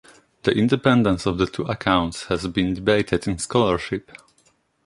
The 0.41 0.51
independence 0.53 1.27
of 1.27 1.37
the 1.37 1.45
two 1.45 1.61
accounts 1.65 2.23
has 2.23 2.47
been 2.47 2.73
debated 2.73 3.27
in 3.27 3.37
scholarship. 3.37 4.11